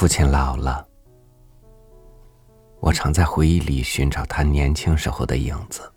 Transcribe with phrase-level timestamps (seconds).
[0.00, 0.88] 父亲老了，
[2.80, 5.92] 我常在回忆里寻找他年轻时候的影子。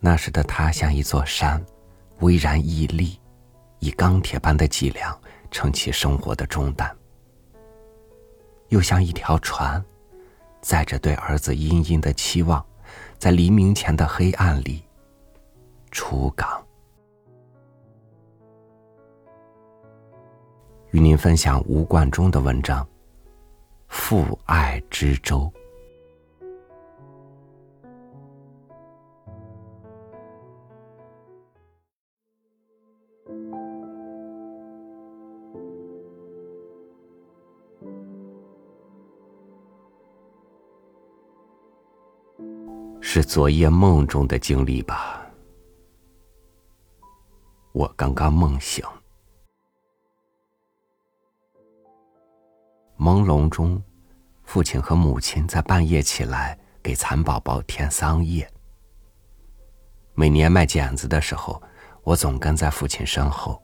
[0.00, 1.64] 那时的他像一座山，
[2.18, 3.16] 巍然屹立，
[3.78, 5.16] 以钢铁般的脊梁
[5.52, 6.88] 撑起生活的重担；
[8.70, 9.80] 又像一条船，
[10.62, 12.66] 载着对儿子殷殷的期望，
[13.20, 14.82] 在黎明前的黑暗里
[15.92, 16.60] 出港。
[20.92, 22.84] 与您分享吴冠中的文章
[23.88, 25.50] 《父爱之舟》。
[43.00, 45.26] 是昨夜梦中的经历吧？
[47.72, 48.84] 我刚刚梦醒。
[53.02, 53.82] 朦胧中，
[54.44, 58.48] 父亲和母亲在半夜起来给蚕宝宝添桑叶。
[60.14, 61.60] 每年卖剪子的时候，
[62.04, 63.60] 我总跟在父亲身后。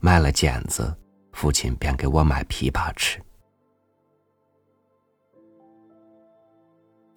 [0.00, 0.94] 卖了剪子，
[1.32, 3.18] 父亲便给我买枇杷吃。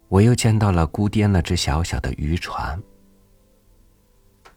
[0.08, 2.82] 我又见到了姑爹那只小小的渔船。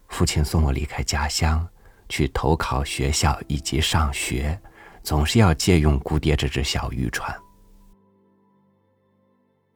[0.08, 1.68] 父亲送我离开家乡，
[2.08, 4.58] 去投考学校以及上学。
[5.02, 7.34] 总是要借用姑爹这只小渔船，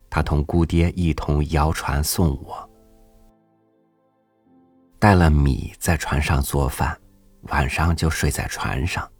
[0.08, 2.70] 他同姑爹一同摇船送我，
[4.98, 6.96] 带了米在船上做饭，
[7.48, 9.10] 晚上就睡在船上，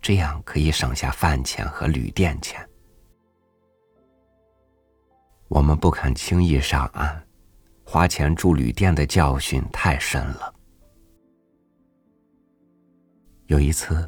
[0.00, 2.68] 这样可以省下饭钱和旅店钱。
[5.48, 7.26] 我们不肯轻易上岸，
[7.84, 10.54] 花钱住旅店的教训太深了。
[13.46, 14.06] 有一次。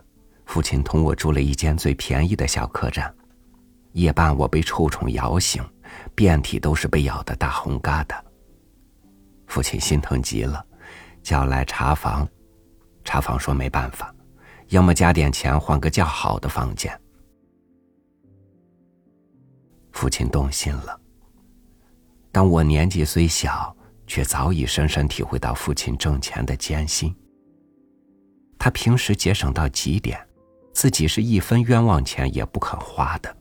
[0.55, 3.13] 父亲同我住了一间最便宜的小客栈，
[3.91, 5.61] 夜半我被臭虫咬醒，
[6.15, 8.17] 遍体都是被咬的大红疙瘩。
[9.49, 10.65] 父亲心疼极了，
[11.25, 12.29] 叫来茶房，
[13.03, 14.15] 茶房说没办法，
[14.69, 16.97] 要么加点钱换个较好的房间。
[19.91, 20.97] 父亲动心了，
[22.31, 23.77] 但我年纪虽小，
[24.07, 27.13] 却早已深深体会到父亲挣钱的艰辛。
[28.57, 30.25] 他平时节省到极点。
[30.75, 33.35] 自己是一分冤枉钱也不肯花的。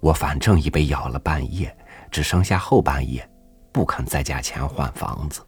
[0.00, 1.74] 我反正已被咬了半夜，
[2.10, 3.26] 只剩下后半夜，
[3.72, 5.40] 不肯再加钱换房子。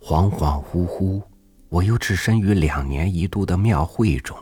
[0.00, 1.22] 恍恍惚惚，
[1.68, 4.36] 我又置身于两年一度的庙会中，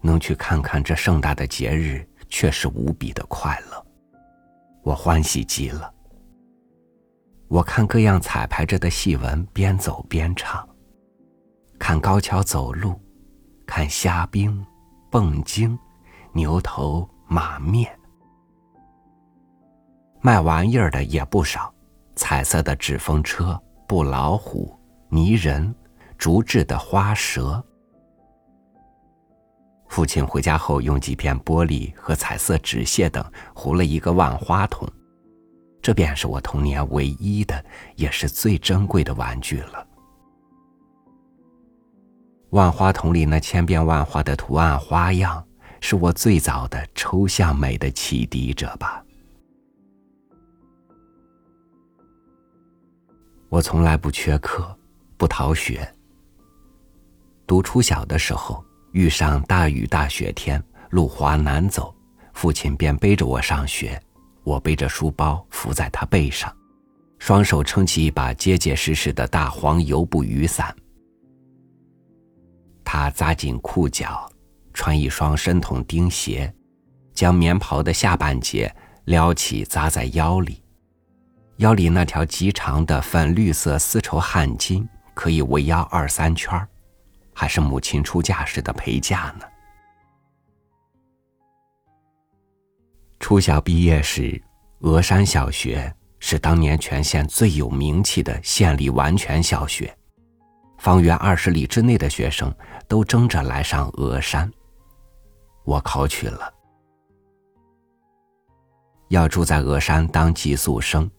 [0.00, 3.86] 能去看看这盛大的节日，却是无比的快乐。
[4.82, 5.92] 我欢喜极了。
[7.48, 10.68] 我看各样彩排着的戏文，边走边唱。
[11.78, 13.00] 看高跷走路，
[13.66, 14.64] 看虾兵、
[15.10, 15.78] 蹦精、
[16.32, 17.96] 牛头马面。
[20.20, 21.72] 卖玩意儿的也不少，
[22.16, 24.76] 彩色的纸风车、布老虎、
[25.08, 25.72] 泥人、
[26.18, 27.64] 竹制的花蛇。
[29.86, 33.24] 父亲回家后，用几片玻璃和彩色纸屑等
[33.54, 34.88] 糊了一个万花筒。
[35.86, 37.64] 这便是我童年唯一的，
[37.94, 39.86] 也是最珍贵的玩具了。
[42.50, 45.46] 万花筒里那千变万化的图案花样，
[45.80, 49.00] 是我最早的抽象美的启迪者吧。
[53.48, 54.76] 我从来不缺课，
[55.16, 55.88] 不逃学。
[57.46, 58.60] 读初小的时候，
[58.90, 60.60] 遇上大雨大雪天，
[60.90, 61.94] 路滑难走，
[62.32, 64.02] 父亲便背着我上学。
[64.46, 66.56] 我背着书包伏在他背上，
[67.18, 70.72] 双手撑起一把结结实实的大黄油布雨伞。
[72.84, 74.30] 他扎紧裤脚，
[74.72, 76.54] 穿一双深筒钉鞋，
[77.12, 78.72] 将棉袍的下半截
[79.06, 80.62] 撩起扎在腰里，
[81.56, 86.56] 腰里那条极长的粉绿色丝绸汗巾可以围腰二三圈
[87.34, 89.44] 还是母亲出嫁时的陪嫁呢。
[93.18, 94.40] 初小毕业时，
[94.80, 99.96] 峨山小学是当年全县最有名气的县立完全小学，
[100.78, 102.54] 方圆二十里之内的学生
[102.86, 104.50] 都争着来上峨山。
[105.64, 106.52] 我考取了，
[109.08, 111.10] 要住在峨山当寄宿生，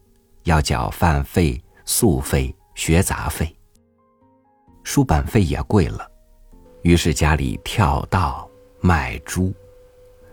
[0.43, 3.53] 要缴饭费、宿费、学杂费，
[4.83, 6.09] 书本费也贵了，
[6.83, 8.49] 于是家里跳稻、
[8.81, 9.53] 卖猪。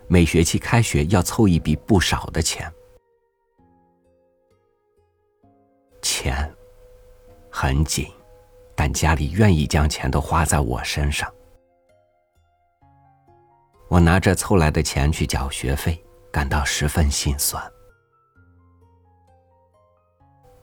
[0.07, 2.71] 每学期开学要凑一笔不少的钱，
[6.17, 6.49] 钱
[7.51, 8.09] 很紧，
[8.73, 11.29] 但家里愿意将钱都花在我身上。
[13.89, 16.01] 我拿着凑来的钱去缴学费，
[16.31, 17.61] 感到十分心酸。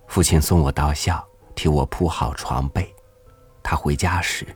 [0.09, 1.23] 父亲送我到校，
[1.55, 2.91] 替我铺好床被，
[3.63, 4.47] 他回家时，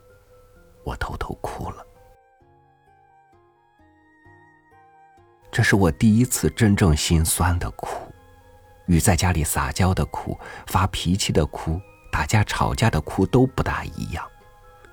[0.83, 1.85] 我偷偷哭了。
[5.51, 8.06] 这是我第一次真正心酸的哭，
[8.87, 11.79] 与在家里撒娇的哭、发脾气的哭、
[12.11, 14.25] 打架吵架的哭都不大一样，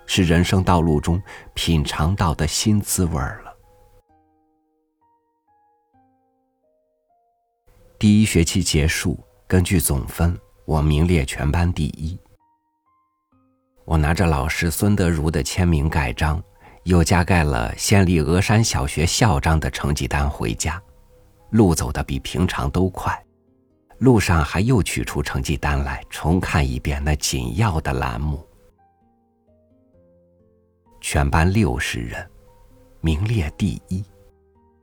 [0.06, 1.20] 是人生道路中
[1.54, 3.56] 品尝到的新滋味了。
[7.98, 12.18] 第一学期结束，根据总分，我名列全班第一。
[13.86, 16.42] 我拿着老师孙德如的签名盖章，
[16.82, 20.82] 又加盖了县立峨山小学校长的成绩单回家，
[21.50, 23.23] 路走得比平常都快。
[24.04, 28.46] 路上还又取出成绩单来重看一遍那紧要的栏目。
[31.00, 32.30] 全班六十人，
[33.00, 34.04] 名列第一，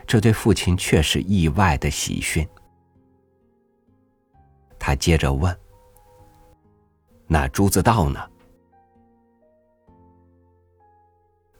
[0.07, 2.47] 这对父亲却是意外的喜讯。
[4.79, 5.55] 他接着问
[7.29, 8.19] ：“那朱自道呢？”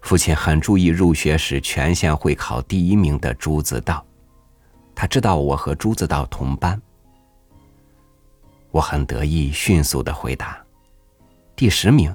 [0.02, 4.04] 父亲很注意入学时全县会考第一名的朱自道，
[4.96, 6.82] 他知道我和朱自道同班。
[8.72, 10.64] 我很得意，迅速的回答
[11.56, 12.14] ：“第十名。”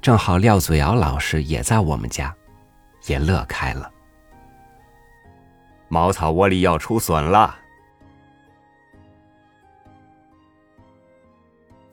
[0.00, 2.34] 正好廖祖尧老师也在我们家，
[3.06, 3.90] 也乐开了。
[5.88, 7.54] 茅草窝里要出笋了。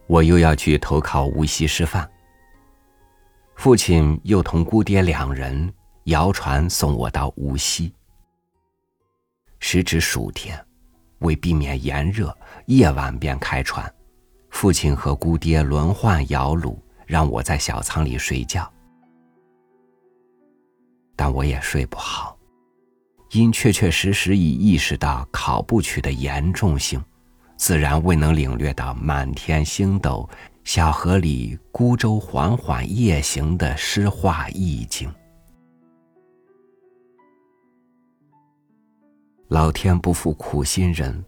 [0.08, 2.10] 我又要去投考无锡师范。
[3.54, 5.72] 父亲又同姑爹两人
[6.06, 7.94] 摇船送我到无锡。
[9.60, 10.66] 时值暑天，
[11.20, 12.36] 为避免炎热，
[12.66, 13.92] 夜晚便开船。
[14.50, 16.76] 父亲和姑爹轮换摇橹，
[17.06, 18.70] 让我在小舱里睡觉。
[21.16, 22.38] 但我也睡不好，
[23.32, 27.04] 因确确实实已意识到考不取的严重性。
[27.58, 30.28] 自然未能领略到满天星斗、
[30.64, 35.14] 小河里孤舟缓缓夜行的诗画意境。
[39.50, 41.26] 老天不负苦心人，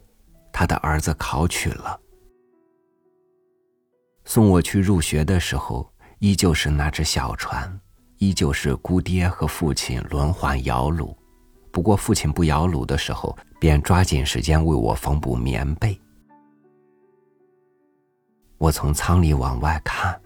[0.53, 1.99] 他的儿子考取了。
[4.25, 7.81] 送我去入学的时候，依旧是那只小船，
[8.19, 11.15] 依旧是姑爹和父亲轮换摇橹。
[11.71, 15.99] 不过父亲不摇橹的时候，便抓紧时间为我缝补棉被。
[18.59, 20.21] 我从舱里往外看，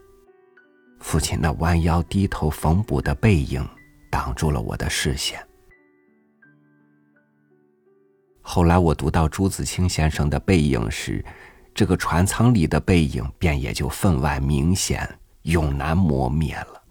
[1.00, 3.66] 父亲那弯腰低头缝补的背影
[4.12, 5.40] 挡住了我的视线。
[8.48, 11.26] 后来我读到朱自清先生的背影时，
[11.74, 15.10] 这个船舱里的背影便也就分外明显，
[15.42, 16.82] 永难磨灭了。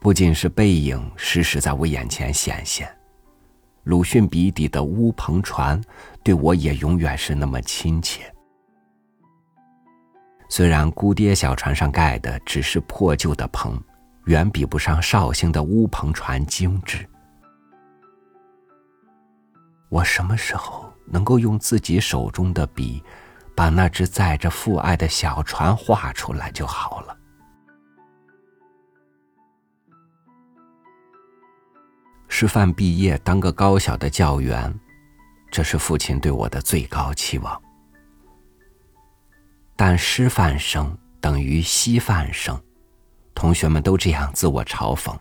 [0.00, 2.88] 不仅是背影时时在我眼前显现，
[3.82, 5.82] 鲁迅笔底的乌篷船，
[6.22, 8.32] 对我也永远是那么亲切。
[10.48, 13.76] 虽然姑爹小船上盖的只是破旧的棚，
[14.26, 17.04] 远比不上绍兴的乌篷船精致。
[19.88, 23.02] 我什么时候能够用自己手中的笔，
[23.54, 27.16] 把那只载着父爱的小船画出来就好了。
[32.28, 34.74] 师范毕业当个高小的教员，
[35.50, 37.62] 这是父亲对我的最高期望。
[39.74, 42.60] 但师范生等于稀饭生，
[43.34, 45.16] 同学们都这样自我嘲讽。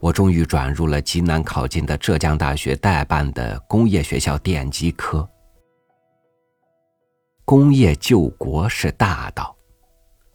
[0.00, 5.28] 我终于转入了极难考进的浙江大学代办的工业学校电机科。
[7.44, 9.54] 工业救国是大道，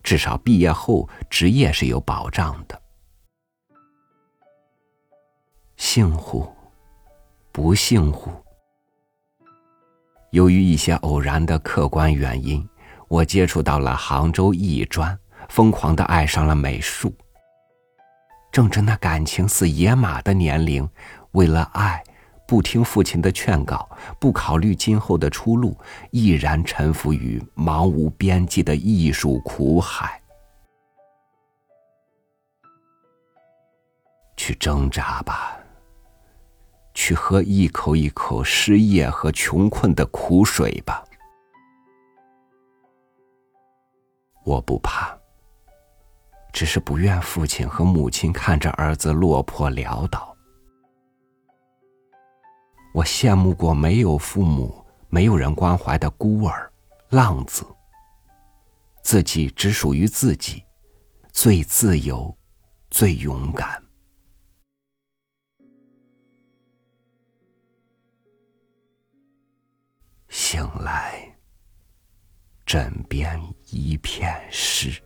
[0.04, 2.80] 至少毕业后职业是有保障的。
[5.78, 6.48] 幸乎？
[7.52, 8.30] 不幸乎？
[10.30, 12.68] 由于一些偶然的客观原因，
[13.08, 15.18] 我接触到了杭州艺专，
[15.50, 17.12] 疯狂的爱上了美术。
[18.56, 20.90] 正值那感情似野马的年龄，
[21.32, 22.02] 为了爱，
[22.48, 23.86] 不听父亲的劝告，
[24.18, 25.78] 不考虑今后的出路，
[26.10, 30.22] 毅然沉浮于茫无边际的艺术苦海，
[34.38, 35.58] 去挣扎吧。
[36.94, 41.04] 去喝一口一口失业和穷困的苦水吧。
[44.46, 45.14] 我不怕，
[46.56, 50.34] 只是不愿父亲和母亲看着儿子落魄潦倒。
[52.94, 54.74] 我羡慕过没有父母、
[55.10, 56.72] 没有人关怀的孤儿、
[57.10, 57.66] 浪子，
[59.04, 60.64] 自己只属于自己，
[61.34, 62.34] 最自由，
[62.90, 63.84] 最勇敢。
[70.30, 71.36] 醒来，
[72.66, 75.02] 枕边一片湿。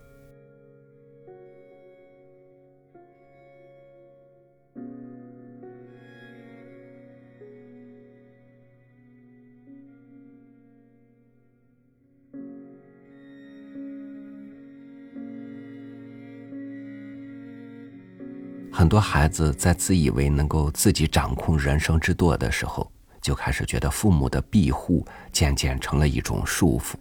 [18.79, 22.89] 很多孩子在自以为能够自己掌控人生之舵的时候，
[23.21, 26.93] 就开始觉得父母的庇护渐渐成了一种束缚。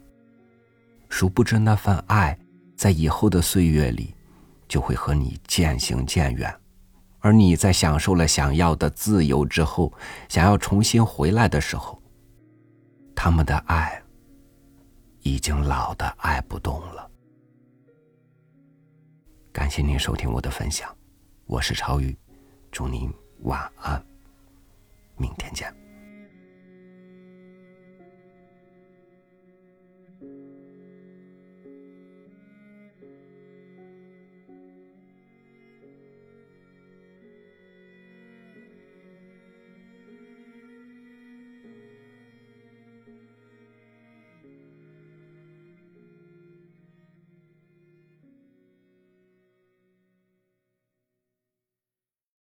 [1.08, 2.36] 殊不知那份爱，
[2.76, 4.12] 在以后的岁月里，
[4.66, 6.52] 就会和你渐行渐远。
[7.20, 9.92] 而你在享受了想要的自由之后，
[10.28, 12.02] 想要重新回来的时候，
[13.14, 14.02] 他们的爱
[15.20, 17.08] 已经老的爱不动了。
[19.52, 20.92] 感谢您收听我的分享。
[21.48, 22.14] 我是朝宇，
[22.70, 23.10] 祝您
[23.44, 24.04] 晚安，
[25.16, 25.74] 明天见。